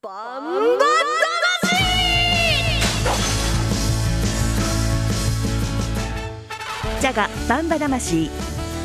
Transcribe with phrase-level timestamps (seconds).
[0.00, 0.84] バンバ
[7.00, 8.30] ジャガバンバ魂。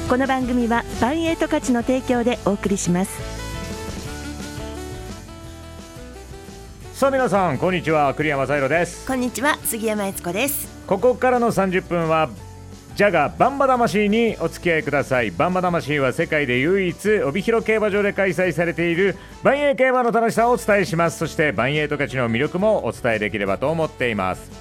[0.09, 3.21] この番組はバンエイト価値の提供でお送りします。
[6.95, 8.11] さあ皆さんこんにちは。
[8.15, 9.05] 栗山正宏です。
[9.05, 9.59] こんにちは。
[9.65, 10.67] 杉山悦子です。
[10.87, 12.31] ここからの30分は
[12.95, 15.31] ジャガバンバ魂にお付き合いください。
[15.31, 21.17] バンバ魂は世界で唯一帯広競馬場で開催されている万栄競馬の楽しさをお伝えします。
[21.17, 24.51] そして万栄十勝の魅力もお伝えできればと思っています。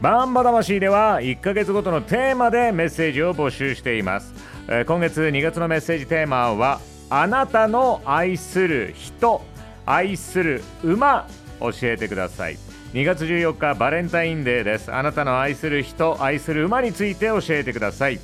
[0.00, 4.34] バンバ魂では1ヶ月ごとのテーマでメッセージを募集しています、
[4.68, 9.44] えー今月2月のメッセージテーマはあなたの愛する人
[9.84, 11.26] 愛する馬。
[11.60, 12.71] 教えてください。
[12.92, 14.92] 2月14日バレンタインデーです。
[14.92, 18.20] あなたの愛する人愛する馬について教えてください。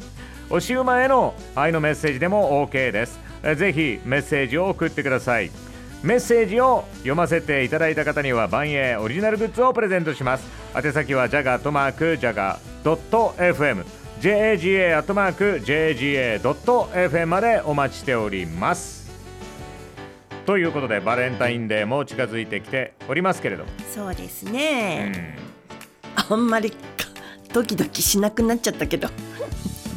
[0.50, 3.18] 推し馬への愛のメッセージでも OK です。
[3.56, 5.50] ぜひメッセージを送ってください。
[6.02, 10.46] メッセージを読ませていただいた方には万栄オリジナルグッズをプレゼントします。
[10.76, 12.96] 宛先はジャガートマークジャガー
[13.36, 13.84] .fm
[14.20, 18.97] jaga アットマーク jaga.fm までお待ちしております。
[20.48, 26.32] ということでバレンタインデーも近づいてきておりますけれどそうですうね、ん。
[26.32, 26.72] あんまり
[27.52, 29.10] ドキドキしなくなっちゃったけど。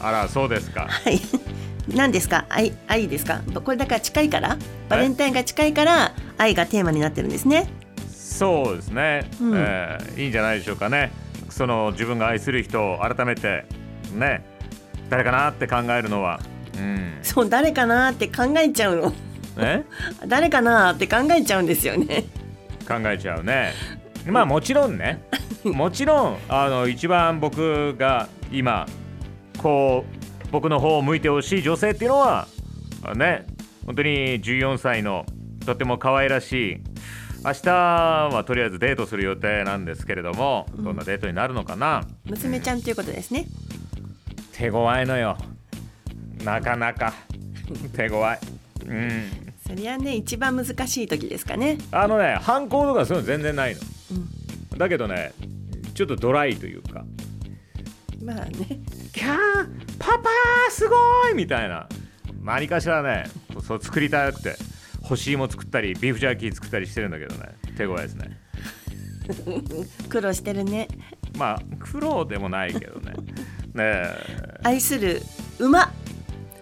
[0.02, 0.90] あらそうですか。
[0.90, 1.22] はい。
[1.96, 2.48] 何ですか？
[2.50, 3.40] 愛愛ですか？
[3.64, 4.58] これだから近いから
[4.90, 7.70] バレンタインが近いから愛がテーマになってるんですね。
[8.10, 9.54] そうですね、うん。
[9.56, 11.14] えーいいんじゃないでしょうかね。
[11.50, 13.64] その自分が愛する人を改めて
[14.14, 14.44] ね
[15.10, 16.42] 誰かなって考えるのは。
[16.78, 17.20] うん。
[17.24, 19.14] そう誰かなって考えちゃうの
[19.58, 19.84] え
[20.28, 22.26] 誰かなって考えちゃうんですよね。
[22.88, 23.74] 考えちゃうね。
[24.28, 25.24] まあもちろんね。
[25.64, 28.88] もちろんあの一番僕が今
[29.58, 32.48] こう僕の方を向いてほしい女性っていうのは
[33.16, 33.46] ね
[33.86, 35.26] 本当に14歳の
[35.66, 36.78] とても可愛らしい。
[37.44, 42.04] 明日はとりあえずデートする予定なんですけれども、どんなデートになるのかな？
[42.26, 43.48] 娘ちゃんということですね。
[44.52, 45.36] 手強いのよ。
[46.46, 47.14] なかなか。
[47.94, 48.38] 手強い
[48.92, 49.54] うん。
[49.66, 51.78] そりゃね一番難しい時ですかね。
[51.92, 53.82] あのね反抗とかそういうの全然ないの、
[54.78, 55.34] だけどね
[55.94, 57.06] ちょっとドライというか。
[58.24, 58.82] まあね。
[59.14, 59.38] キャー
[59.98, 60.96] パパーすご
[61.30, 61.88] いみたいな。
[62.44, 63.26] 何かしらね
[63.64, 64.56] そう作りたくて。
[65.04, 67.50] 干し芋作ったりビーフジャーキー作ったりしてるんだけどね。
[67.76, 68.38] 手強いですね。
[70.10, 70.88] 苦労してるね。
[71.38, 73.14] まあ苦労でもないけどね。
[73.74, 74.60] ねえ。
[74.64, 75.22] 愛する
[75.60, 75.92] 馬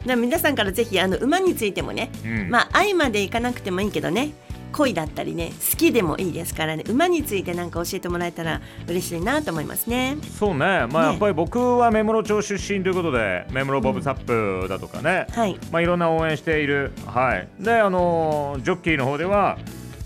[0.05, 2.49] な皆さんからぜひあの馬についてもね、うん。
[2.49, 4.33] まあ愛までいかなくてもいいけどね
[4.71, 10.17] 恋だったりね好きでもいいですからね馬についてなんか教えてもらえたら嬉しいなと思いますね。
[10.37, 10.57] そうね。
[10.57, 10.91] まあね。
[10.91, 15.57] やっぱり僕は目室町出身ということで目室ボブサップだとかね、はい。
[15.71, 19.57] まあ、いろんな応援している、はい、であのージョッキーの方では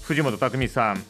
[0.04, 1.04] 藤本匠さん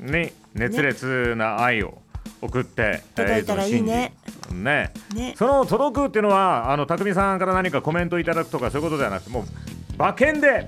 [0.00, 1.98] に熱烈な愛を
[2.40, 4.14] 送って、届いたらいいね。
[4.52, 4.92] ね。
[5.14, 5.34] ね。
[5.36, 9.44] その届くっていうのはあの匠さんから何かコメントいただくとかそういうことではなくてもう
[9.94, 10.66] 馬券で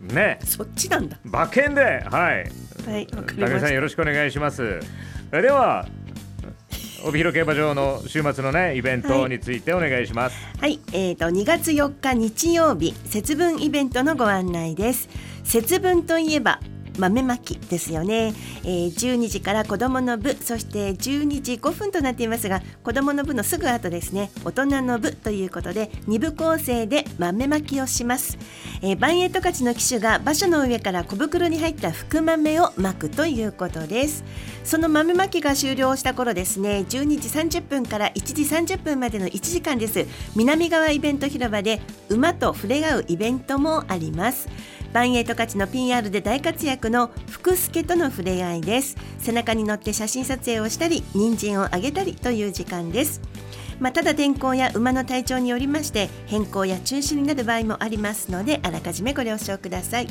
[0.00, 0.38] ね。
[0.44, 1.18] そっちなんだ。
[1.24, 2.50] 馬券ではい。
[2.86, 4.80] はい匠さんしよろしくお願いします。
[5.32, 5.86] えでは
[7.04, 15.08] 帯広競馬場の週末のねイベントについてお願いします、たはいえーと2月4日日曜日節分イベントのご案内です。
[15.44, 16.60] 節分といえば
[16.98, 18.34] 豆まきですよね、
[18.64, 24.30] えー12時から子どもの部そして12時5分となっていますが子どもの部のすぐ後ですね。
[24.44, 28.38] 大人の部ということで2部構成で豆まきをします、
[28.82, 34.24] えー、バンエイト勝ちの騎手が馬車の上から小袋に入った福豆をまくということです。
[34.64, 40.06] その豆まきが終了した頃ですね12時30分から1時30分までの1時間です。
[40.34, 44.48] 南側イベント広場で馬と触れ合うイベントもあります。
[44.96, 48.96] バンエイト勝ちの PR で大活躍の福助との触れ合いです。
[49.18, 53.20] 背中に乗って写真撮影をしたり人参をあげたりという時間です。
[53.78, 60.08] まあ、ただ天候や馬の体調によりまして変更や中止になる場合もありますのであらかじめご了承ください。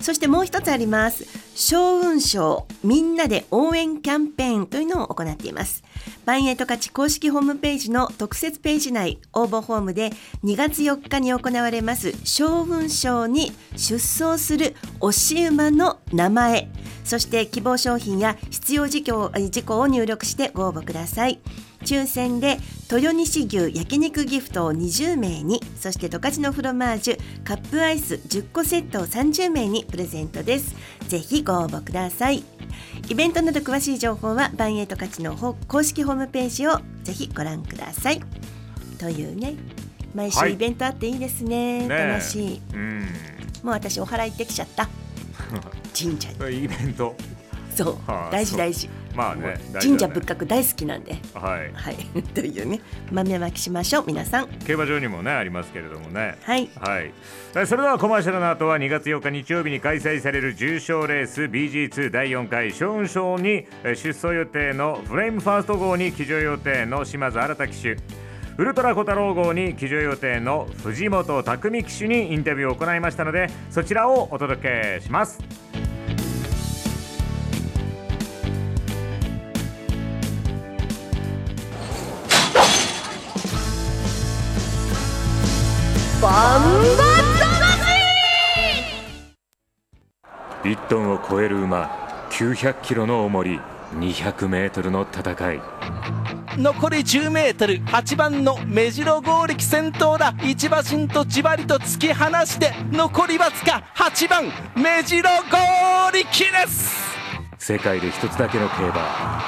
[0.00, 1.24] そしてもう一つあります。
[1.54, 5.84] 小雲賞みんなで応援キャンペーンというのを行っています。
[6.24, 10.10] バンエイト勝ち公式ホームページの特設ページ内応募フォームで
[10.44, 16.68] 2月4日に行われます小雲賞に出走する推し馬の名前
[17.04, 21.40] そして希望商品や必要事項事項を入力してご応募ください。
[21.84, 22.58] 抽選で
[22.90, 30.74] 豊西牛焼肉ギフトを20名にそして十勝のフロマージュカップアイス10個セットを30名にプレゼントです。
[31.08, 32.44] ぜひご応募ください。
[33.08, 38.20] イベントなど詳しい情報はバンエイト勝ちのほ公式ホームページをぜひご覧ください。
[38.98, 39.54] というね
[40.14, 40.54] 毎週はい。
[40.54, 42.06] イベントあっていいですね、ねえ。
[42.08, 42.60] 楽しい。
[42.74, 43.00] うん。
[43.62, 44.88] もう私お祓い行ってきちゃった。
[45.96, 46.64] 神社に。
[46.64, 47.14] イベント。
[47.74, 48.10] そう。
[48.10, 51.16] はあ大事大事まあね神社仏閣大好きなんで。
[51.34, 51.72] はい。
[51.72, 51.96] はい。
[52.34, 52.80] というね。
[53.10, 54.48] 豆まきしましょう皆さん。
[54.66, 56.36] 競馬場にもねありますけれどもね。
[56.42, 56.68] はい。
[56.80, 57.12] はい、
[57.56, 67.96] えそれではコマーシャルの後は2月8日日曜日に開催される重賞レース BG2 第4回ショーン賞にえ出走予定のフレームファースト号に騎乗予定の島津新騎手
[68.58, 74.62] ウルトラ小太郎号に騎乗予定の藤本匠騎手にインタビューを行いましたのでそちらをお届
[74.98, 75.69] けします
[90.90, 91.84] トンを超える馬
[92.30, 93.60] 900キロの重り
[93.94, 95.60] 200メートルの戦い。
[96.58, 100.34] 残り10メートル8番の目白剛力先頭だ。
[100.42, 107.16] 一馬身とじわりと突き放して残りわずか8番目白剛力です。
[107.56, 109.40] 世界で一つだけの競馬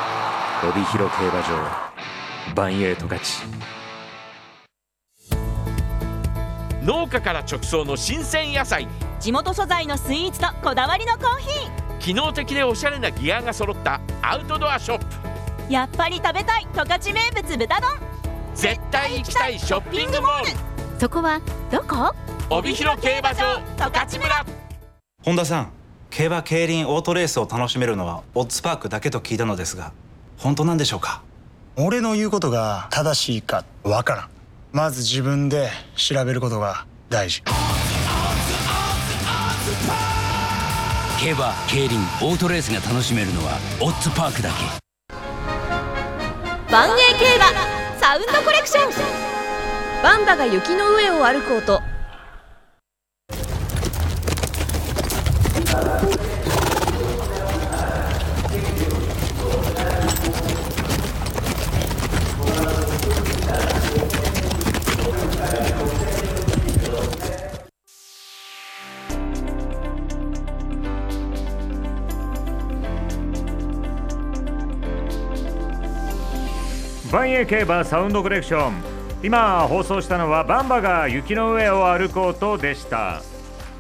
[0.63, 2.55] 帯広競馬場。
[2.55, 3.43] バンエイト勝ち。
[6.85, 8.87] 農家から直送の新鮮野菜
[9.23, 11.71] 地元素材のスイーツとこだわりのコーヒ
[12.01, 15.05] 機能的でおしゃれなギアが揃ったアウトドアショップ。
[15.69, 17.91] ーやっぱり食べたい十勝名物豚丼。
[18.57, 20.47] 絶対行きたいショッピングモール。
[20.99, 21.41] そこは
[21.71, 22.13] どこ？
[22.51, 24.47] 帯広競馬場十勝村。
[25.23, 25.73] 本田さん
[26.11, 29.93] 競馬競輪オートレースを楽しめるのはオッズパークだけと聞いたのですが
[30.37, 31.23] 本当なんでしょうか？
[31.77, 34.31] 俺の言うことが正しいかわからん。
[34.73, 37.45] まず自分で調べることが大事
[41.23, 44.55] 競馬競輪オートレースが楽しめるのはオッズパークだけ。
[46.69, 47.45] 万栄競馬
[48.01, 48.91] サウンドコレクション。
[50.03, 51.81] バンバが雪の上を歩こうと
[77.13, 78.73] バ 1AK 競馬サウンドコレクション。
[79.23, 83.21] 今放送したのはバンバが雪の上を歩こうとでした。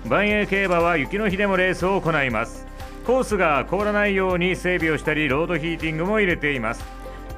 [0.06, 2.66] 万栄競馬は雪の日でもレースを行います。
[3.06, 6.84] コースが凍らないように整備をしたりロードヒーティングも入れています。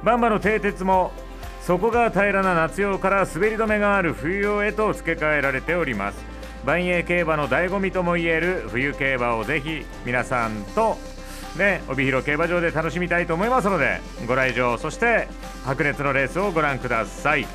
[0.03, 1.13] バンバの蹄鉄も
[1.61, 6.25] 底が平らな夏用から滑り止めがある冬用へと付け替えられております。
[6.65, 10.97] 万栄競馬の醍醐味ともいえる冬競馬をぜひ皆さんと
[11.57, 15.27] ね、帯広競馬場で楽しみたいと思いますのでご来場そして
[15.63, 17.47] 白熱のレースをご覧ください。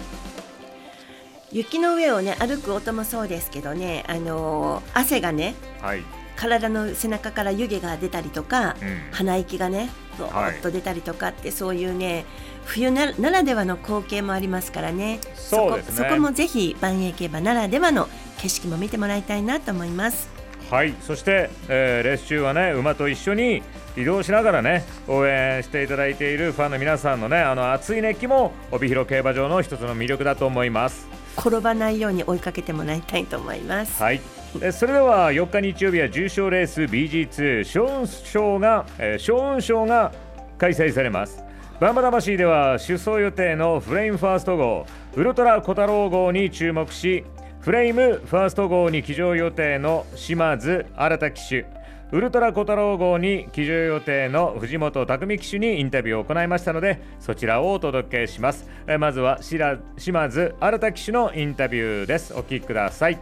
[1.53, 6.03] 雪の上をね歩く音もそうですけどねあのー汗がねはい。
[6.37, 8.99] 体の背中から湯気が出たりとか、うん。
[9.13, 12.25] 鼻息がねぼーっと出たりとかって、そういうね
[12.65, 15.21] 冬なならではの光景もありますからね。
[15.35, 15.97] そうですね。
[15.97, 18.09] そこそこもぜひ万栄競馬ならではの
[18.39, 20.31] 景色も見てもらいたいなと思います。
[20.71, 20.95] はい。
[21.03, 23.63] そして、えーレース中はね馬と一緒に
[23.97, 31.09] 移動しながらね応援していただいているファンの皆さんのねあの熱い熱気も帯広競馬場の一つの魅力だと思います。
[31.37, 34.03] 転ばないように追いかけてもらいたいと思います。
[34.03, 34.21] はい。
[34.61, 40.13] えそれでは4日日曜日は重賞レース BG2 ショーン賞が、えー、ショーン賞が
[40.59, 41.51] 開催されます。
[41.81, 47.25] バンバ魂では出走予定のフレームファースト号ウルトラ小太郎号に注目し
[47.61, 51.80] フレームファースト号に騎乗予定の島津新騎手
[52.13, 58.69] ウルトラ小太郎号に騎乗予定の藤本匠騎手にインタビューを行いましたのでそちらをお届けします。
[58.89, 62.35] えまずはしら島津新騎手のインタビューです。
[62.35, 63.19] お聞きください。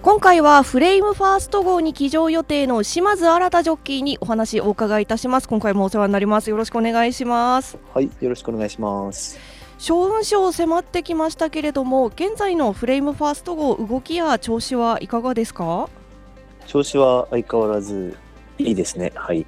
[0.00, 5.48] 今回はフレームファースト号に騎乗予定の島津新ジョッキーにお話をお伺いいたします。
[5.48, 6.48] 今回もお世話になります。
[6.48, 7.78] よろしくお願いします。
[7.92, 9.38] はい、よろしくお願いします。
[9.78, 15.90] 勝運賞迫ってきましたけれども現在のフレームファースト号動きや調子はいかがですか？
[16.66, 18.16] 調子は相変わらず
[18.58, 19.12] いいですね。
[19.14, 19.46] はい。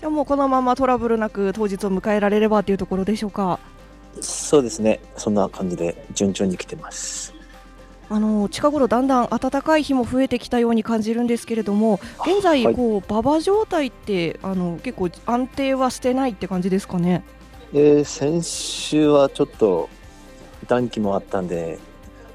[0.00, 3.58] じゃあもうこのままトラブルなく当日を迎えられればというところでしょうか
[4.20, 5.00] そうですね。
[5.16, 7.34] そんな感じで順調に来てます。
[8.08, 17.24] あの近頃だんだん暖かい日も増えてきたように感じるんですけれども現在はいこう馬場状態ってあの結構安定はしてないって感じですかね
[17.72, 19.88] えー先週はちょっと
[20.68, 21.80] 暖気もあったんで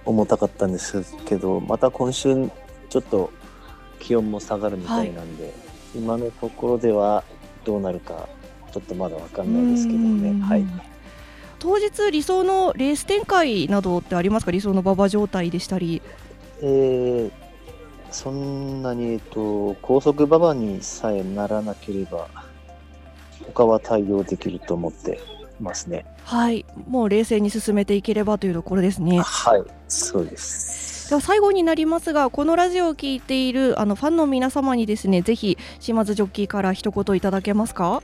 [0.06, 2.50] 重たかったんですけど、また今週
[2.90, 3.32] ちょっと
[4.02, 5.54] 気温も下がるみたいなんで、
[5.96, 7.24] 今のところでは
[7.64, 8.28] どうなるか
[8.74, 10.42] ちょっとまだわかんないですけどね。
[10.44, 10.66] はい。
[11.60, 14.52] 当日理想のレース展開などってありますか？
[14.52, 16.02] 理想の馬場状態でしたり
[16.62, 17.32] えー
[18.14, 22.28] そんなに、えっと、高速馬場にさえならなければ、
[23.46, 25.18] 他は対応できると思って
[25.62, 26.06] ますね。
[26.26, 29.22] はい、もう冷静に進めていければというところですね。
[29.22, 30.71] はい、そうです。
[31.12, 38.02] では最後になりますが、このラジオを聞いているあのファンの皆様にですね、ぜひ島津ジョッキーから一言いただけますか？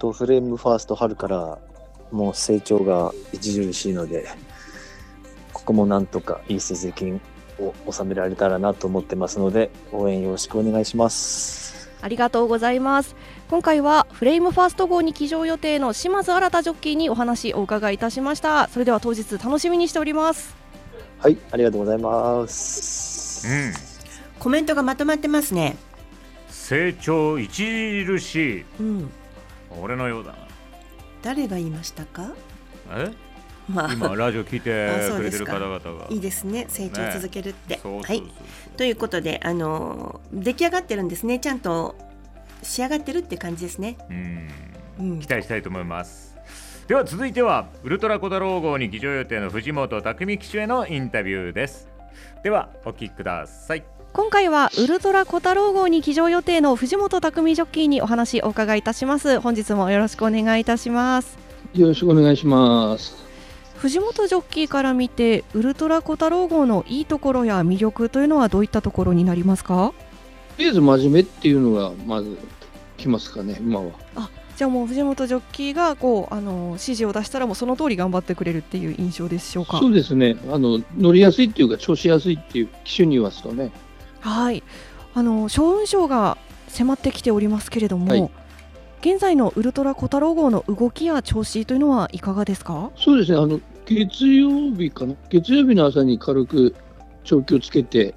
[0.00, 1.60] とフレームファースト春から
[2.10, 4.26] もう成長が著しいので、
[5.52, 7.20] ここもなんとかいい成績
[7.60, 11.92] を収められたらなと思ってますので、応援よろしくお願いします。
[12.00, 13.14] ありがとうございます。
[13.50, 18.66] 今回はフレームファースト号に騎乗予定の島津新ジョッキーにお話をお伺いいたしました。
[18.66, 20.60] それでは当日楽しみにしております。
[21.22, 23.46] はい、ありがとうございます。
[23.48, 23.72] うん
[24.38, 25.76] コメントがまとまってますね。
[26.48, 29.10] 成長著しいうん。
[29.80, 30.38] 俺のようだな
[31.22, 32.32] 誰が言いましたか？
[32.90, 33.12] え？
[33.68, 34.70] まあ今ラジオ聞いて
[35.16, 36.66] くれてるですか方々がいいですね。
[36.68, 37.78] 成長を続けるって。
[37.80, 38.32] そうそうそうはい。
[38.76, 41.38] ということで、あの出来上がってるんですね。
[41.38, 41.94] ちゃんと
[42.64, 43.96] 仕上がってるって感じですね。
[44.10, 44.48] うん
[44.98, 46.31] うん期待したいと思います
[46.92, 51.88] では続いてはウルトラコタロー号に騎乗予定の藤本匠騎手へのインタビューです
[52.44, 59.40] ではお聞きください今回はウルトラコタロー号に騎乗予定の藤本匠ジョッキーにお話をお伺いいたします。
[59.40, 61.38] 本日もよろしくお願いいたします。
[61.72, 63.16] よろしくお願いします。
[63.78, 69.94] 藤本ジョッキーから見てウルトラコタロー号のいいところや魅力というのはどういったところになりますか？
[70.58, 72.36] とりあえず真面目っていうのがまず
[72.98, 73.92] きますかね、今は。
[74.14, 74.28] あ
[74.62, 79.80] じゃあもう藤本ジョッキーがこうあの指示を出したらもうその通り頑張ってくれるっていう印象でしょうか？
[79.80, 83.72] そうですね、あの乗りやすいっていうか、調子やすいっていう機種に言わすとね、
[84.20, 84.62] はい。
[85.14, 86.38] あの小運賞が
[86.68, 88.30] 迫ってきておりますけれども、はい。
[89.00, 92.92] 現在のウルトラコタロー号の動きや調子というのはいかがですか？
[92.94, 96.76] そうですね、あの月曜日かな、月曜日の朝に軽く
[97.24, 98.14] 長期をつけて、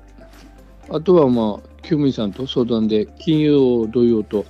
[0.91, 1.45] あとはまあ、
[1.81, 4.45] 厩務員さんと相談で、金曜、土曜と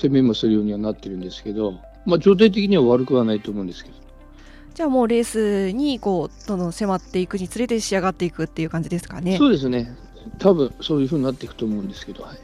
[0.00, 1.74] 攻めもするようにはなってるんですけど、
[2.06, 3.96] まあ、状態的には悪くはないと思うんですけど。
[4.74, 9.36] じゃあもうレースにこうどんどん迫っていくにつれて仕上がっていくっていう感じですかね。
[9.36, 9.92] そうですね、
[10.38, 12.36] 多分そういうふうになっていくと思うんですけど、はい、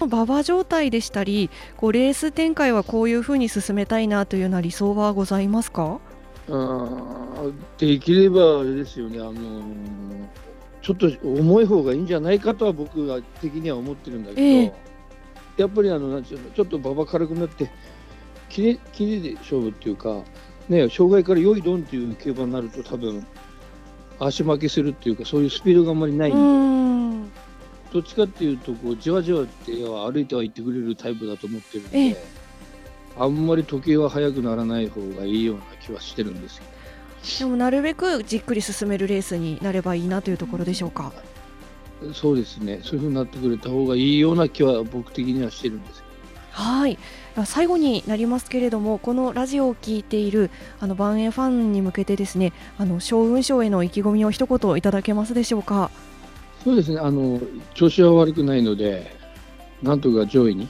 [0.00, 5.98] 馬場状態でしたりこうレース展開はこういうふうに進めたいなというような理想はございますか？
[6.50, 10.28] あーできればあれですよね、あのー
[10.80, 14.87] ちょっと重い方がいいんじゃないかとは僕は的には思ってるんだけど、ええ
[15.58, 17.70] やっぱりあのなんていうのちょっと馬場軽くなって、
[18.48, 20.22] キレキレで勝負っていうか、
[20.68, 23.26] ね、障害から良いドンっていう競馬になると、多分
[24.18, 27.30] 足負けするっていうか、そういうスピードがあんまりないんで、ん
[27.92, 32.38] どっちかっていうとこう、じわじわって歩いてはいってくれるタイプだと思ってるんで、ええ
[33.20, 36.64] あんまり時計は速くならない方がいいような気はしてるんですよ。
[37.40, 41.12] でもなるべくじっくり進めるレースになればいいなというところでしょうか。
[42.12, 46.04] そうですね、そういうふうになってくれた方がいいような気は僕的にはしてるんです。
[46.50, 46.98] はい
[47.44, 50.50] 最後になりますけれどもこのラジオを聞いている
[50.80, 55.90] あの万円ファンに向けてですねあの小運賞への意気込みを一言いただけますでしょうか？
[56.64, 57.40] そうですね、あの
[57.74, 59.16] 調子は悪くないので、
[59.82, 60.66] なんとか上位に、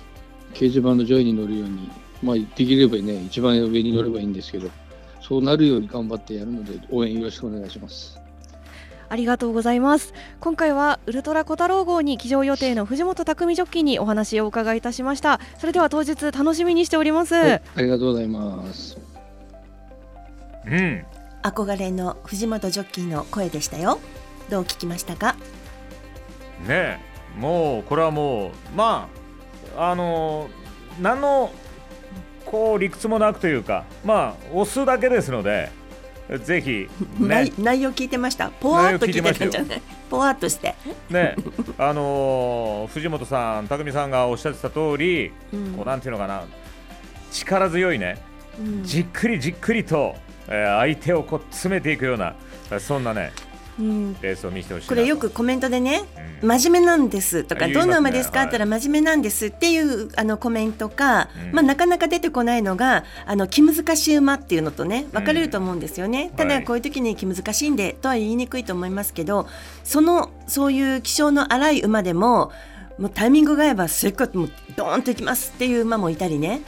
[0.52, 1.90] 掲示板の上位に乗るように、
[2.22, 4.68] まあ、できればね、一番上に乗ればいいんですけど、
[5.22, 8.17] そうなるように頑張ってやるので、応援よろしくお願いします。
[9.10, 10.12] ありがとうございます。
[10.40, 15.40] 今回はウルトラコタロー号に騎乗予定の藤本匠ジョッキーにお話をお伺いいたしました。
[15.58, 17.34] それでは当日楽しみにしております。
[17.34, 18.98] はい、ありがとうございます。
[20.66, 21.04] うん
[21.42, 24.00] 憧れの藤本ジョッキーの声でしたよ。
[24.50, 25.36] どう聞きましたか？
[26.66, 26.98] ねえ
[27.38, 29.08] もうこれはもうま
[29.76, 30.48] ああの
[31.00, 31.50] 何の
[32.44, 35.70] こう理屈もなくというかまあ押すだけですので
[36.44, 37.28] ぜひね。
[37.28, 38.50] 内内容聞いてました？
[38.50, 39.82] ぽわっと聞いてたんじゃない？
[40.10, 40.74] ぽわっとして。
[41.08, 41.36] ね。
[41.78, 45.74] あのー藤本さん匠さんがおっしゃってた通り、うん。
[45.74, 46.44] こうなんていうのかな。
[47.32, 48.18] 力強いね、
[48.58, 48.84] うん。
[48.84, 50.16] じっくりじっくりと、
[50.48, 52.34] えー相手をこう詰めていくような
[52.78, 53.32] そんなね
[53.78, 54.16] うん。
[54.20, 56.02] レースを見せてほしいなこれよくコメントでね、
[56.42, 57.72] 真面目なんですとか、ね。
[57.72, 66.32] どんな馬ですかって言ったら真面目なんですっていうあのコメントか、まあなかなか出てこないのがあの気難しい馬っていうのとね分かれると思うんですよね。
[66.36, 69.48] ただこういう時に気難しいんでとは言いにくいと思いますけど、
[69.84, 72.52] そのそういう気性の荒い馬でも。
[72.98, 76.62] もうタイミングが合えばすっごいもうドーンといきますっていう馬もいたりね、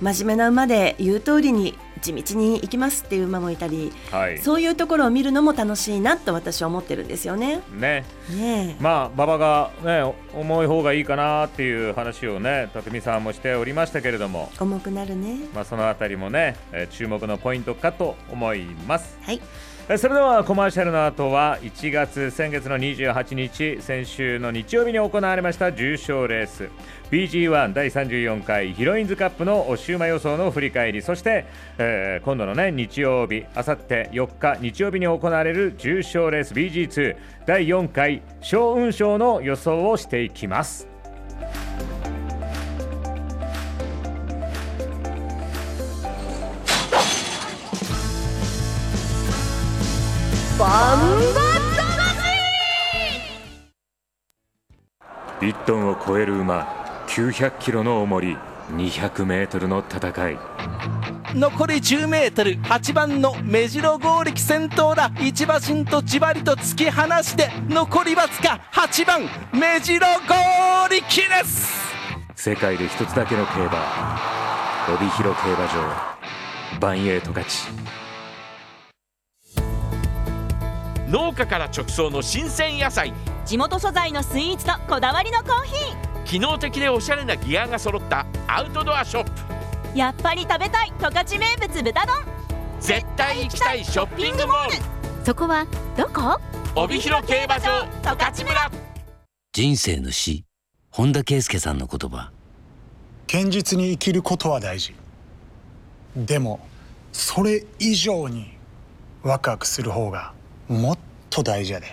[0.00, 4.38] 真面目な馬で言う通りに地道に行きますっていう馬もいたり、はい。
[4.38, 7.62] そういうところを見るのも楽しいなと私は思ってるんですよね。
[7.72, 8.04] ね。
[8.30, 8.82] ねえ。
[8.82, 14.50] まあ馬場がね重い方がいいかなっていう話をね匠さんもしておりましたけれども。
[14.60, 15.38] 重くなるね。
[15.54, 19.18] まあそのあたりもね、えー注目のポイントかと思います。
[19.22, 19.40] はい。
[19.40, 26.70] えそれではコマーシャルの後は1月先月の28日先週の日曜日に行われました重賞レース。
[27.12, 31.02] BG1 第34回ヒロインズカップのおシューマ予想の振り返り。
[31.02, 31.46] そして、
[31.78, 37.16] えー今度のね日曜日あさって4日日曜日に行われる重賞レース BG2
[37.46, 40.88] 第4回小運賞の予想をしていきます。
[50.58, 51.36] バン
[55.40, 58.38] 1トンを超える馬900キロの重り
[58.70, 60.38] 200メートルの戦い。
[61.34, 65.10] 残り10メートル8番の目白剛力先頭だ。
[65.20, 71.76] 一馬身とじわりと突き放して残りわずか8番目白剛力です。
[72.34, 74.18] 世界で一つだけの競馬
[74.88, 76.16] 帯広競馬場。
[76.80, 77.68] バンエイト勝ち
[81.08, 83.12] 農家から直送の新鮮野菜。
[83.44, 89.30] 地元素材のスイーツとこだわりのコーヒ機能的でおしゃれなギアが揃ったアウトドアショップ。
[89.94, 92.16] ーやっぱり食べたい十勝名物豚丼。
[92.80, 94.72] 絶対行きたいショッピングモール。
[95.24, 95.64] そこは
[95.96, 96.40] どこ？
[96.74, 98.70] 帯広競馬場十勝村。
[99.52, 100.44] 人生の死。
[100.90, 102.32] 本田圭佑さんの言葉。
[103.30, 104.92] 堅実に生きることは大事。
[106.16, 106.58] でも
[107.12, 108.56] それ以上に
[109.22, 110.32] ワクワクする方が
[110.68, 110.98] もっ
[111.30, 111.86] と大事やで。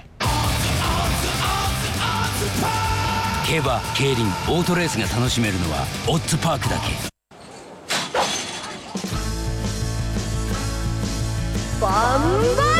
[3.45, 6.93] 競馬競輪オートレースが楽しめるのはオッズパークだけ。
[11.79, 12.21] バン
[12.55, 12.72] ババン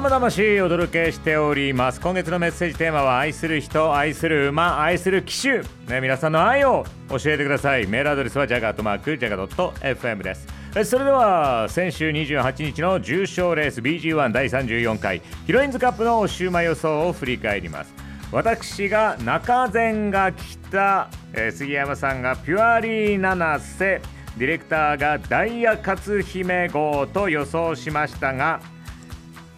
[0.00, 2.00] バ魂お届けしております。
[2.00, 7.86] 今月のメッセージテーマは愛する人愛する馬愛する騎手、ね、皆さんの愛を教えてください。
[7.86, 10.46] メールアドレスはジャガートマークジャガドット .fm です。
[10.88, 17.94] それでは先週28日の重賞レース BG1 第34回ヒロインズカップのおシューマ予想を振り返ります。
[18.32, 24.00] 私が中前が来た、えー杉山さんがピュアリー七瀬
[24.38, 28.62] ディレクターがダイヤ勝姫号と予想しましたが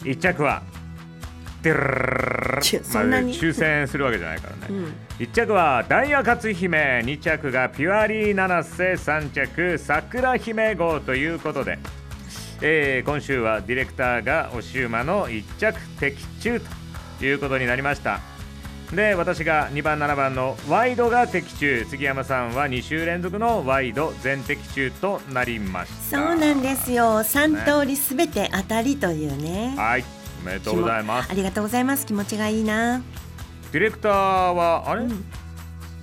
[0.04, 0.62] 1着は
[1.62, 1.82] てるる
[2.56, 11.78] るちゅまあそんなに抽選するわけじゃないからね、うん1着はダイヤ勝姫2着がピュアリー七瀬3着桜姫号ということで、
[12.60, 16.60] えー今週はディレクターがおしゅうまの1着的中
[17.20, 18.18] ということになりました
[18.94, 21.85] で私が2番7番のワイドが的中。
[21.85, 26.18] 杉山さんは2週連続のワイド全的中となりました。
[26.18, 27.22] そうなんですよ。
[27.24, 29.74] 三通りすべて当たりというね。
[29.76, 30.04] はい。
[30.42, 31.30] おめでとうございます。
[31.30, 32.07] ありがとうございます。
[32.07, 33.02] 気持ちがいいな。
[33.72, 34.12] ディレクター
[34.50, 35.14] はあれ、デ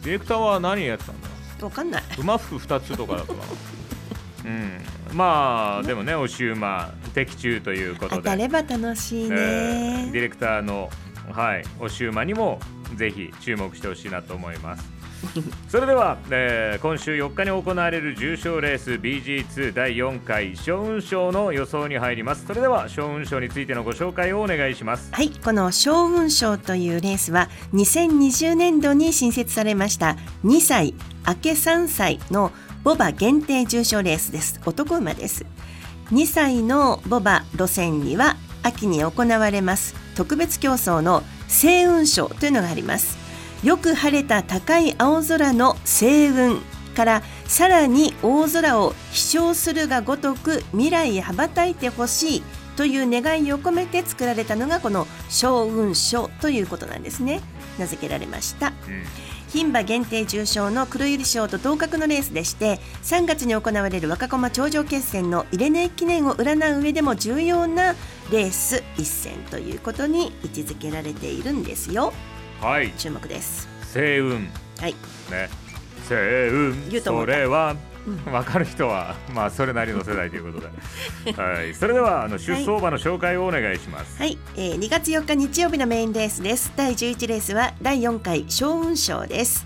[0.03, 1.29] ィレクターは何やってたんだ？
[1.65, 2.03] わかんない。
[2.17, 3.45] 馬服2つとかだったかな。
[4.49, 4.81] うん。
[5.13, 8.21] まあでもねおしゅうま的中ということで。
[8.21, 10.89] 当たれば楽しいね、えーディレクターの、
[11.31, 12.59] はい、おしゅうまにも
[12.95, 14.89] ぜひ注目してほしいなと思います。
[15.69, 30.95] それでは、えー今週4日に行われる重賞レース BG2 第4回小運賞の予想に入りますそれでは小運賞についてのご紹介をお願いしますはい、この小雲賞というレースは2020年度に新設されました2歳、
[31.27, 32.51] 明け3歳の
[32.83, 34.59] ボバ限定重賞レースです。
[34.65, 35.45] 男馬です。
[36.11, 43.17] 2歳のボバ路線には秋に行われます特別競争の星雲賞というのがあります。
[43.63, 46.59] よく晴れた高い青空の星雲
[46.95, 52.43] からさらに大空を飛翔するがごとく未来へ羽ばたいてほしい
[52.75, 57.41] という願いを込めて作られたのがこの小雲書ということなんですね。
[57.77, 58.73] 名付けられました。
[59.53, 67.95] 牝馬限定重賞の黒百合賞と同格のレースでして3月に行われる若駒頂上決戦の入根記念を占う上でも重要な
[68.31, 72.13] レース一戦ということに位置づけられているんですよ。
[72.61, 72.93] はい。
[72.93, 73.67] 注目です。
[73.93, 74.35] 星雲。
[74.79, 74.93] はい。
[75.29, 75.49] ね。
[76.07, 76.15] 星
[76.89, 77.01] 雲。
[77.01, 80.67] それは分かる人はまあそれなりの世代ということ
[81.25, 86.71] で、はい、それではあの出走馬の紹介をお願いします、はい、えー、2月4日日曜日のメインレースです。
[86.75, 89.65] 第11レースは第4回小雲賞です、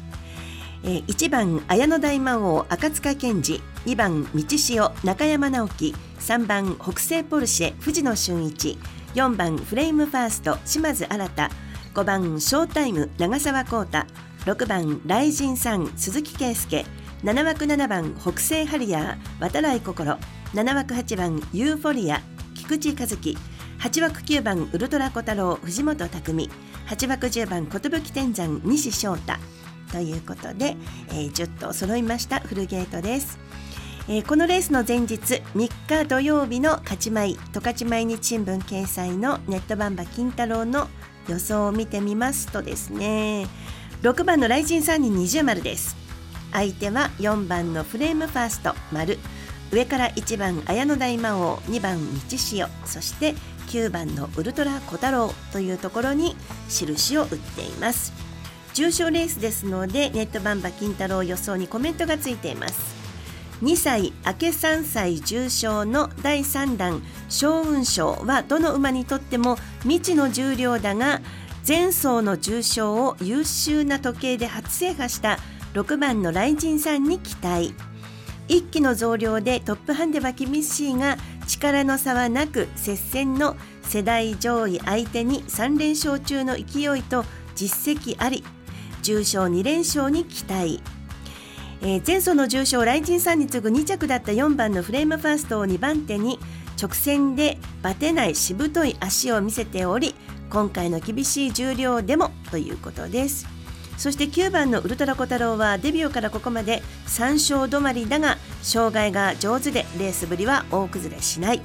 [0.84, 3.62] えー、1番綾野大魔王赤塚健二。
[3.86, 5.95] 2番道潮中山直樹。
[6.19, 8.78] 3番北西ポルシェ藤野俊一。
[9.13, 11.50] 4番フレイムファースト島津新。
[11.93, 14.06] 5番ショータイム長澤浩太。
[14.45, 16.86] 6番ライジンさん鈴木圭介
[17.26, 20.20] 7枠7番北西ハリアー渡来心。
[20.54, 22.22] 7枠8番ユーフォリア。
[22.54, 23.36] 菊池和樹。
[23.80, 25.56] 8枠9番ウルトラ小太郎。
[25.56, 26.52] 藤本拓海。
[26.88, 29.40] 8枠10番寿天山西翔太。
[29.92, 30.78] ということで、
[31.10, 32.42] えー、10頭揃いました。
[32.42, 33.40] フルゲートです。
[34.08, 35.16] えーこのレースの前日
[35.56, 40.88] 3日土曜日の勝ち米十勝毎日新聞掲載のネットバンバ金太郎の
[41.28, 43.48] 予想を見てみますとですね。
[44.04, 46.05] 6番のライジンさんに20丸です。
[46.52, 49.18] 相手は4番のフレームファースト丸。
[49.72, 53.34] 上から1番綾野大魔王2番道潮そして
[53.68, 56.36] 9番のウルトラ小太郎というところに
[56.70, 58.14] 印を打っています。
[58.74, 62.96] 重賞レースですのでネットバンバ金太郎予想にコメントがついています。
[63.62, 71.22] 2歳明け3歳重賞の第3弾小雲賞はどの馬にとっても未知の重量だが
[71.66, 75.40] 前走の重賞を優秀な時計で初制覇した
[75.76, 77.74] 6番のライジンさんに期待。
[78.48, 88.44] 一期の増量でトップハンデは厳しいが力の差はなく接戦の世代上位相手に3連勝中の勢いと実績あり。
[89.02, 90.82] 重賞2連勝に期待。
[91.82, 96.40] えー前走の重賞ライジンさんに次ぐ2着だった4番のフレームファーストを2番手に
[96.82, 100.16] 直線でバテないしぶとい足を見せており
[100.50, 103.55] 今回の厳しい重量でもということです。
[103.98, 111.62] そして9番のウルトラ小太郎はデビューからここまで3勝止まりだが障害が上手でレースぶりは大崩れしない。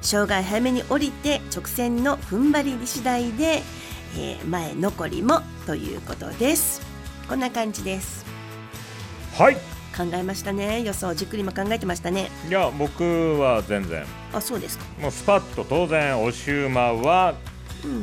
[0.00, 3.62] 障害早めに降りて直線の踏ん張り次第で、
[4.18, 6.80] えー前残りもということです。
[7.28, 8.24] こんな感じです。
[9.36, 9.56] はい。
[9.96, 10.82] 考えましたね。
[10.82, 12.28] 予想じっくりも考えてましたね。
[12.48, 14.04] いや僕は全然。
[14.32, 14.84] あそうですか。
[15.00, 17.34] もうスパッと当然押し馬は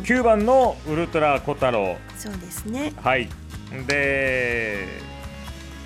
[0.05, 2.93] 9番のウルトラ小太郎そうですね。
[3.03, 3.29] はい
[3.87, 4.87] で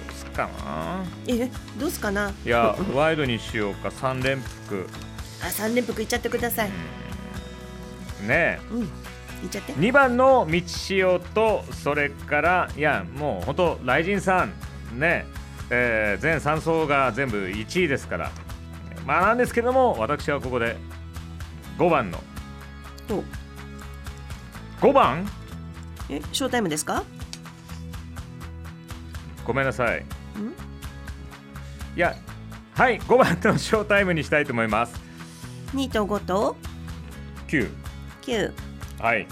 [0.07, 1.05] どうすっかな？
[1.27, 2.31] えどうすかな？
[2.45, 3.89] いやワイドにしようか。
[3.89, 4.87] 3連複。
[5.43, 6.69] あ三連複いっちゃってください。
[8.27, 8.81] ねうん。
[8.81, 8.89] いっ
[9.51, 9.73] ちゃって。
[9.73, 14.99] 2番の道潮とそれからいやもう本当雷神さん。
[14.99, 15.27] ね、
[15.69, 16.15] え。
[16.19, 18.31] ー全3走が全部1位ですから。
[19.05, 20.77] まあなんですけども私はここで
[21.77, 22.17] 5番の。
[24.81, 25.29] 5番？
[26.09, 27.03] えショータイムですか？
[29.45, 30.05] ごめんなさい。
[31.95, 32.15] いや
[32.73, 34.93] はい5番のショータイムにしたいと思います。
[35.73, 36.55] 2と5と
[37.47, 37.69] ？9
[38.23, 38.51] 9
[38.99, 39.25] はい。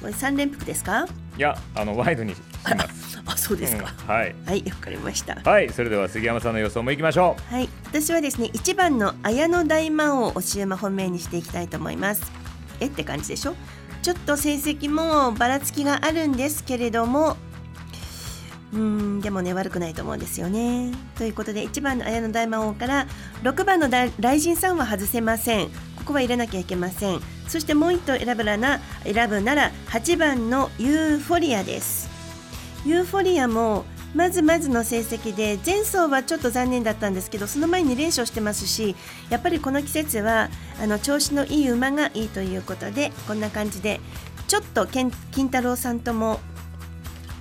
[0.00, 1.06] これ3連複ですか？
[1.38, 3.22] いやあのワイドにします。
[3.26, 4.34] あそうですか、うんはい。
[4.46, 5.36] はいわかりました。
[5.36, 12.30] はいそれでは杉山さんの予想もいきましょはい、私はですね1番の綾野大魔王を押し馬本命にしていきたいと思います。
[12.80, 13.54] えって感じでしょ？
[14.02, 17.38] ちょっと成績もばらつきがあるんですけれども
[18.74, 20.92] うんでもね悪くないと思うんですよね。
[21.16, 23.06] ということで1番の綾野大魔王から
[23.42, 25.68] 6番の雷神さんは外せません。
[25.98, 27.20] ここは入れなきゃいけません。
[27.46, 32.10] そしてもう1頭選ぶな選ぶなら8番のユーフォリアです。
[32.84, 33.84] ユーフォリアも
[34.14, 38.94] まずまずの成績で前走はちょっと残念だったんですけどその前に連勝してますし
[39.28, 44.00] やっぱりこの季節はあの調子のいい馬がいいということでこんな感じで
[44.46, 46.38] ちょっと金太郎さんとも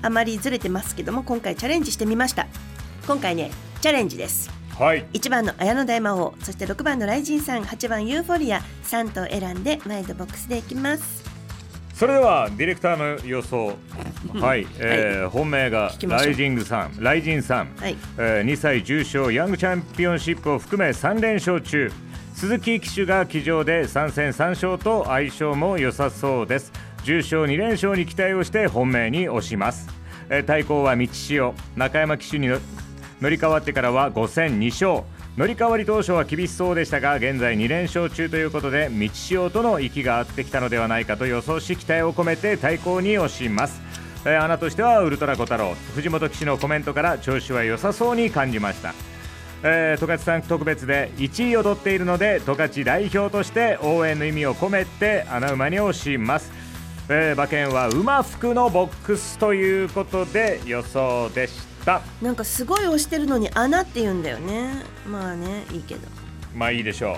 [0.03, 2.45] あまりずれてますけども今回チャレンジしてみました。
[3.07, 4.51] 今回ねチャレンジです。
[4.79, 5.05] うはい。
[5.13, 11.23] 1番の綾野大魔王そして6番のライジンさん8番ユーフォリア3と選んでワイドボックスでいきます。
[11.93, 13.77] それではディレクターの予想。
[14.33, 17.95] はい、えー本命がライジングさんライジンさん、はい。
[18.17, 21.91] えー2歳重賞ヤングチャンピオンシップを含め3連勝中。
[22.33, 29.89] 鈴木騎手が騎乗で3戦3勝と相性も良さそうです重賞2連勝に期待をして本命に押します、
[30.47, 35.05] 対抗は道潮中山騎手に乗り換わってからは5戦2勝。
[35.35, 43.81] 乗り換わり当初は厳しそうでしたが現在2連勝中ということで道潮との息が合ってきたのではないかと予想し期待を込めて対抗に押します、
[44.23, 48.93] 穴としてはウルトラ小太郎藤本騎手のコメントから調子は良さそうに感じました、
[49.97, 56.51] 十勝さん特別で1位を取っているので十勝代表として応援の意味を込めて穴馬に押します、
[57.09, 61.53] えー馬券は馬服のボックスということで予想でし
[61.85, 62.01] た。
[62.21, 64.73] なんかすごい押してるのに穴って言うんだよね。
[65.05, 66.07] まあねいいけど。
[66.55, 67.13] まあいいでしょ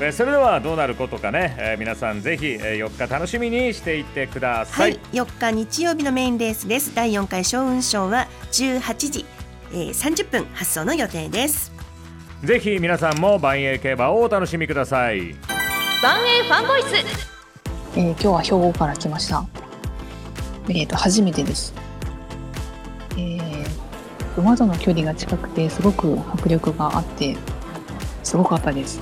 [0.00, 6.94] う、えーそれではどうなることかね、えー皆さんぜひ、えー4日楽しみにしていってくださ、はいい、4日日曜日のメインレースです。
[6.94, 9.26] 第4回小雲賞は18時、
[9.72, 11.72] えー、30分発送の予定です。
[12.44, 15.34] ぜひ皆さんも万栄競馬をお楽しみください。
[16.02, 17.41] 万栄ファンボイス
[17.94, 19.44] えー今日は兵庫から来ました。
[20.68, 21.74] えーと初めてです。
[23.12, 23.52] えー
[24.34, 27.36] 馬との距離が近くてすごく迫力があって
[28.22, 28.98] すごかったです。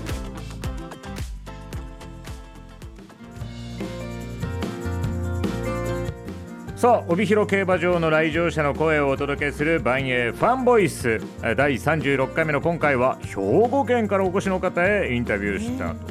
[6.75, 11.21] さあ帯広競馬場の来場者の声をお届けする万栄ファンボイス
[11.57, 13.35] 第36回目の今回は兵
[13.69, 16.10] 庫県からお越しの方へインタビューした、ディレ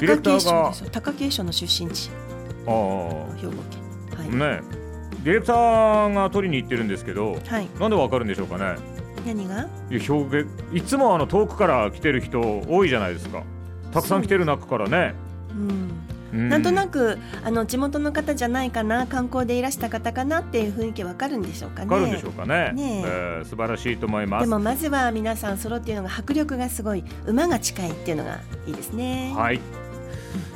[0.00, 0.90] 貴景勝ですよ。
[0.90, 2.10] 貴景勝の出身地。
[2.66, 3.36] ああ。
[3.36, 4.18] 兵庫県。
[4.18, 4.60] はい、ね
[5.24, 7.68] ディレクターが取りに行ってるんですけど、はい。
[7.80, 8.76] なんでわかるんでしょうかね。
[9.26, 9.68] 何が？
[9.90, 13.42] いや兵庫県いつもあの遠くから来てる人多いじゃないですか。
[13.92, 15.14] たくさん来てる中からね。
[15.50, 15.54] う。
[15.54, 15.90] ん。
[16.32, 21.92] うなんとなくあの地元の方じゃないかな観光でいらした方かなっていう雰囲気わかるんでしょうかね。
[21.92, 22.72] わかるんでしょうかね。
[22.72, 23.06] ねえ。
[23.06, 27.02] えー素晴らしいと思いまですもまずは皆さん揃っているのが迫力がすごい。
[27.26, 29.32] 馬が近いっていうのがいいですね。
[29.36, 29.60] はい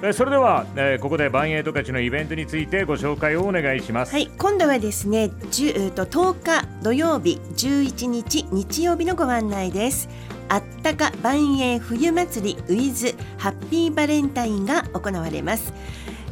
[0.03, 10.09] えそれでは、えーここで万栄十勝のイベントについてご紹介をお願いしますはい、今度はですね、10えーと10日土曜日、11日日曜日のご案内です。
[10.49, 15.73] あったか万栄冬祭りウィズハッピーバレンタインが行われます。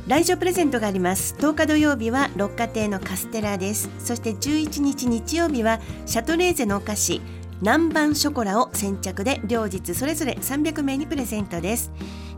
[0.08, 1.36] 来場プレゼントがあります。
[1.38, 3.90] 10日土曜日は六花亭のカステラです。
[3.98, 7.20] そして11日日曜日はシャトレーゼのお菓子
[7.60, 11.90] 南蛮ショコラを先着で両日それぞれ300名にプレゼントです。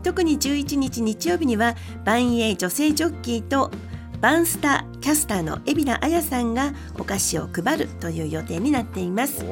[0.03, 3.71] 特に11日日曜日には万栄女性ジョッキーと
[4.19, 9.45] バンスターキャスターの海老名彩さんがお菓子を配るという予定になっています。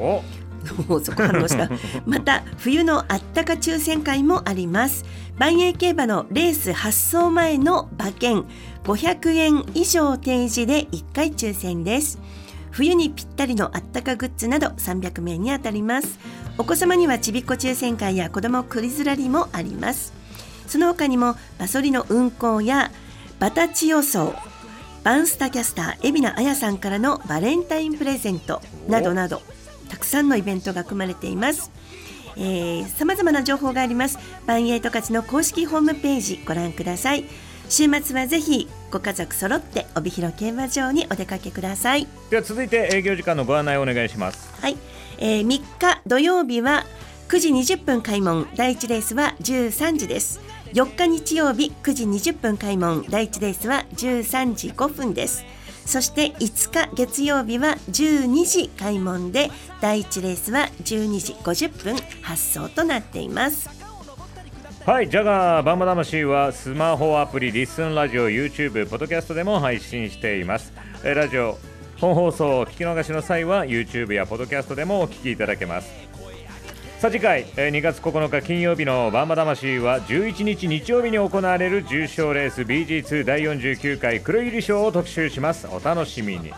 [0.88, 1.70] おそこ反応した。
[2.06, 5.04] また冬のあったか抽選会もあります。
[5.38, 8.44] 万栄競馬のレース発送前の馬券
[8.84, 12.18] 500円以上提示で1回抽選です。
[12.70, 16.18] 冬にぴったりのあったかグッズなど300名に当たります。
[16.58, 20.12] お子様にはちびっこ抽選会や子供クリズラリもあります。
[20.66, 22.90] その他にもバソリの運行や
[23.38, 24.34] バタチ予想
[25.02, 29.42] バンスタキャスター海老名彩さんからのバレンタインプレゼントなどなど
[29.88, 31.70] たくさんのイベントが組まれています。
[32.96, 34.18] さまざまな情報があります。
[34.46, 37.24] 万栄十勝の公式ホームページご覧ください。
[37.70, 42.06] 週末はぜひご家族揃って帯広競馬場にお出かけください。
[42.28, 44.52] では続いて営業時間のご案内をお願いします。
[44.60, 44.76] はい、
[45.18, 46.84] えー、3日土曜日は
[47.28, 48.48] 9時20分開門。
[48.56, 50.40] 第1レースは13時です。
[50.72, 53.04] 4日日曜日9時20分開門。
[53.08, 55.44] 第1レースは13時5分です。
[55.86, 63.89] そして5日月曜日は12時開門で第1レースは12時50分発送となっています
[64.86, 70.72] はい、ジャガーバンバ魂はスマホアプリ、リスンラジオ、YouTube、ポッドキャストでも配信しています。
[71.04, 71.58] えラジオ、
[71.98, 75.90] 本放送を聞き逃しの際は YouTube やポッドキャストでもお聞きいただけます。
[76.98, 85.68] さあ次回、え2月9日金曜日のバンバ魂は11日日曜日に行われる重賞レース BG2 第49回黒百合賞を特集します。
[85.68, 86.54] お楽しみに。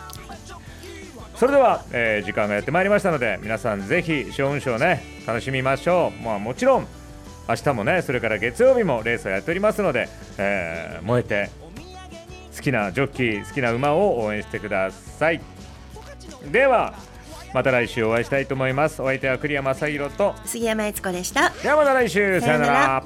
[1.35, 6.87] それでは、えー時間がやってまいりましたので皆さんぜひ賞運賞ね楽しみましょう、まあ、もちろん
[7.47, 11.49] 明日もねそれから月曜日もレースをやっておりますので、えー燃えて
[12.55, 15.41] 好きなジョッキー好きな馬を応援してください。
[16.51, 16.93] では
[17.53, 19.01] また来週お会いしたいと思います。
[19.01, 21.49] お相手は栗山正宏と杉山悦子でした。
[21.49, 23.03] ではまた来週さよなら。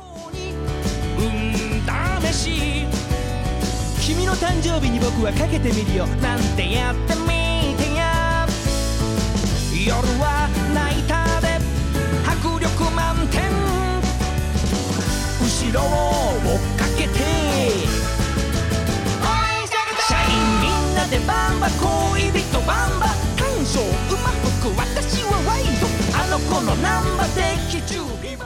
[4.02, 6.08] 君の誕生日に僕はかけてみるよ。
[6.08, 8.48] なんてやってみてや。
[9.86, 10.48] 夜は
[15.68, 17.18] 後ろを追っかけて。
[20.08, 20.30] 社員
[20.62, 24.30] みんなでバンバ恋人バンバ感傷馬
[24.62, 28.38] 服私はワイドあの子のナンバ的準備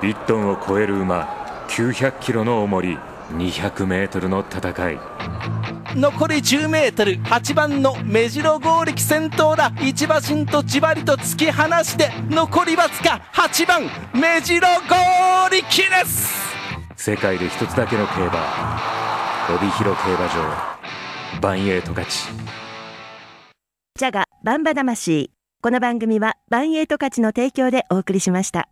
[0.00, 2.98] 1トンを超える馬900キロの重り
[3.32, 5.61] 200メートルの戦い。
[5.94, 9.72] 残り 10m8 番の目白剛力先頭だ。
[9.80, 13.82] 一馬身とじわりと突き放して残りわずか8番
[14.14, 16.32] 目白剛力です。
[16.96, 18.80] 世界で一つだけの競馬。
[19.54, 21.40] 帯広競馬場。
[21.40, 22.34] 万栄十勝。
[23.98, 25.30] ジャガバンバ魂。
[25.64, 28.68] この番組は万栄十勝の提供でお送りしました